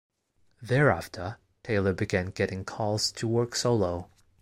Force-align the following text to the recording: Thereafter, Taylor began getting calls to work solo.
Thereafter, 0.63 1.37
Taylor 1.61 1.93
began 1.93 2.31
getting 2.31 2.65
calls 2.65 3.11
to 3.11 3.27
work 3.27 3.55
solo. 3.55 4.09